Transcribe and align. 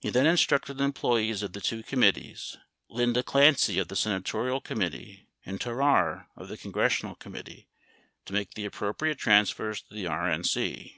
He 0.00 0.10
then 0.24 0.30
instructed 0.32 0.80
employees 0.80 1.42
of 1.42 1.52
the 1.52 1.60
two 1.60 1.82
committees, 1.82 2.56
Lynda 2.90 3.22
Clancy 3.22 3.78
of 3.78 3.88
the 3.88 3.96
senatorial 3.96 4.62
com 4.62 4.78
mittee 4.78 5.26
and 5.44 5.60
Terrar 5.60 6.24
of 6.36 6.48
the 6.48 6.56
congressional 6.56 7.14
committee, 7.14 7.68
to 8.24 8.32
make 8.32 8.54
the 8.54 8.66
appro 8.66 8.96
priate 8.96 9.18
transfers 9.18 9.82
to 9.82 9.92
the 9.92 10.04
RNC. 10.06 10.96